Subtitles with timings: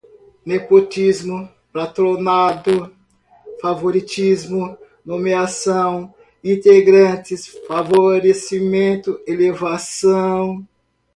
[0.47, 2.91] nepotismo, patronato,
[3.61, 6.11] favoritismo, nomeação,
[6.43, 10.67] integrantes, favorecimento, elevação